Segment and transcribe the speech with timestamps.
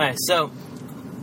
[0.00, 0.50] All right, so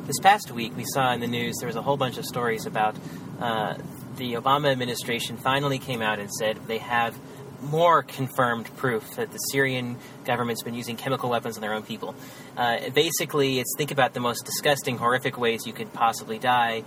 [0.06, 2.68] this past week we saw in the news there was a whole bunch of stories
[2.68, 2.96] about
[3.42, 3.76] uh,
[4.18, 7.20] the Obama administration finally came out and said they have
[7.60, 12.14] more confirmed proof that the Syrian government's been using chemical weapons on their own people.
[12.56, 16.84] Uh, basically, it's think about the most disgusting, horrific ways you could possibly die.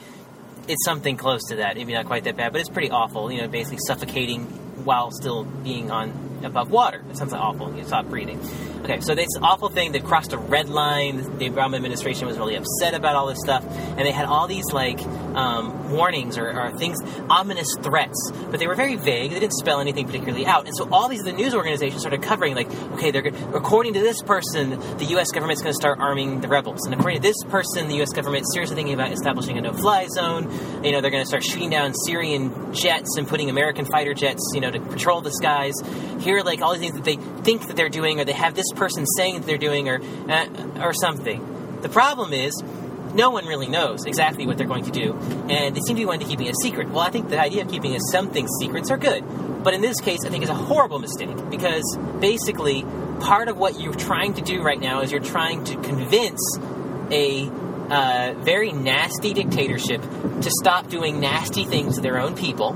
[0.68, 1.76] It's something close to that.
[1.76, 3.32] Maybe not quite that bad, but it's pretty awful.
[3.32, 4.44] You know, basically suffocating
[4.84, 7.02] while still being on above water.
[7.10, 7.74] It sounds awful.
[7.76, 8.40] You stop breathing.
[8.82, 11.18] Okay, so this awful thing that crossed a red line.
[11.38, 14.64] The Obama administration was really upset about all this stuff, and they had all these
[14.72, 15.00] like
[15.34, 19.32] um, warnings or, or, things, ominous threats, but they were very vague.
[19.32, 22.54] They didn't spell anything particularly out, and so all these the news organizations started covering
[22.54, 25.30] like, okay, they're according to this person, the U.S.
[25.30, 28.12] government's going to start arming the rebels, and according to this person, the U.S.
[28.12, 30.44] government is seriously thinking about establishing a no-fly zone.
[30.82, 34.42] You know, they're going to start shooting down Syrian jets and putting American fighter jets,
[34.54, 35.74] you know, to patrol the skies.
[36.20, 38.70] Here, like all these things that they think that they're doing, or they have this
[38.74, 40.46] person saying that they're doing, or uh,
[40.80, 41.78] or something.
[41.82, 42.54] The problem is
[43.14, 45.14] no one really knows exactly what they're going to do,
[45.48, 46.88] and they seem to be wanting to keeping it a secret.
[46.90, 49.24] Well, I think the idea of keeping some things secrets are good,
[49.64, 52.84] but in this case, I think it's a horrible mistake because basically,
[53.20, 56.58] part of what you're trying to do right now is you're trying to convince
[57.10, 57.48] a
[57.90, 62.72] uh, very nasty dictatorship to stop doing nasty things to their own people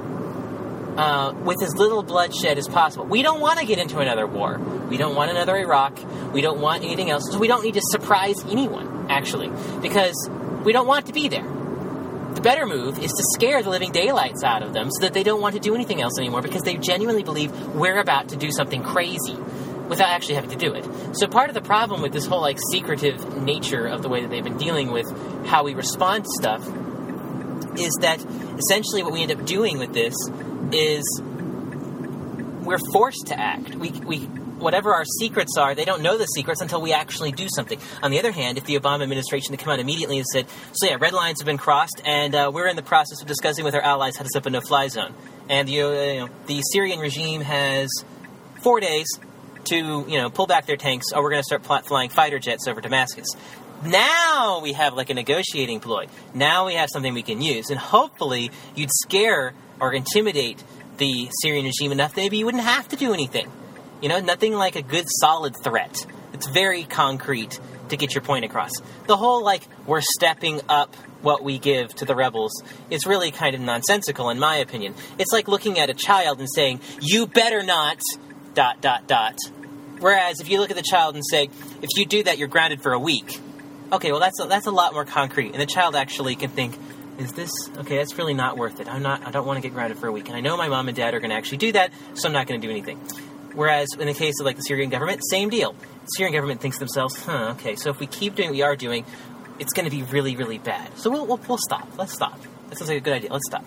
[0.96, 3.04] uh, with as little bloodshed as possible.
[3.06, 4.58] We don't want to get into another war.
[4.88, 5.98] We don't want another Iraq.
[6.32, 7.24] We don't want anything else.
[7.30, 10.14] So we don't need to surprise anyone, actually, because
[10.64, 11.50] we don't want to be there.
[12.34, 15.22] The better move is to scare the living daylights out of them so that they
[15.22, 18.50] don't want to do anything else anymore because they genuinely believe we're about to do
[18.50, 19.36] something crazy
[19.88, 20.84] without actually having to do it.
[21.16, 24.30] So part of the problem with this whole like secretive nature of the way that
[24.30, 25.06] they've been dealing with
[25.46, 26.66] how we respond to stuff
[27.78, 28.24] is that
[28.58, 30.14] essentially what we end up doing with this
[30.72, 31.04] is
[32.64, 33.74] we're forced to act.
[33.74, 34.18] We, we,
[34.64, 37.78] whatever our secrets are, they don't know the secrets until we actually do something.
[38.02, 40.86] On the other hand, if the Obama administration had come out immediately and said, "So
[40.88, 43.74] yeah, red lines have been crossed, and uh, we're in the process of discussing with
[43.74, 45.14] our allies how to set up a no-fly zone,"
[45.48, 47.88] and you know, the Syrian regime has
[48.62, 49.06] four days
[49.64, 52.66] to you know pull back their tanks, or we're going to start flying fighter jets
[52.66, 53.26] over Damascus.
[53.84, 56.06] Now we have like a negotiating ploy.
[56.32, 60.62] Now we have something we can use, and hopefully you'd scare or intimidate
[60.96, 63.50] the Syrian regime enough that maybe you wouldn't have to do anything.
[64.00, 66.06] You know, nothing like a good solid threat.
[66.32, 68.70] It's very concrete to get your point across.
[69.06, 73.54] The whole like we're stepping up what we give to the rebels is really kind
[73.54, 74.94] of nonsensical in my opinion.
[75.18, 77.98] It's like looking at a child and saying, "You better not
[78.54, 79.36] dot dot dot."
[80.00, 81.48] Whereas if you look at the child and say,
[81.82, 83.40] "If you do that, you're grounded for a week."
[83.92, 86.76] Okay, well that's a, that's a lot more concrete, and the child actually can think,
[87.18, 87.98] is this okay?
[87.98, 88.88] That's really not worth it.
[88.88, 89.26] I'm not.
[89.26, 90.96] I don't want to get grounded for a week, and I know my mom and
[90.96, 92.98] dad are going to actually do that, so I'm not going to do anything.
[93.54, 95.72] Whereas in the case of like the Syrian government, same deal.
[95.72, 97.54] The Syrian government thinks to themselves, huh?
[97.58, 99.04] Okay, so if we keep doing what we are doing,
[99.60, 100.98] it's going to be really, really bad.
[100.98, 101.88] So we'll, we'll, we'll stop.
[101.96, 102.40] Let's stop.
[102.68, 103.32] That sounds like a good idea.
[103.32, 103.64] Let's stop.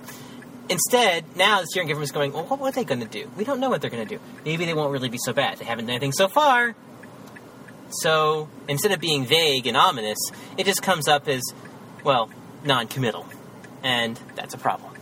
[0.69, 3.31] Instead, now the Syrian government is going, well, what are they going to do?
[3.37, 4.21] We don't know what they're going to do.
[4.43, 5.59] Maybe they won't really be so bad.
[5.59, 6.75] They haven't done anything so far.
[7.89, 10.17] So instead of being vague and ominous,
[10.57, 11.41] it just comes up as,
[12.03, 12.29] well,
[12.63, 13.25] non committal
[13.83, 14.96] and that's a problem.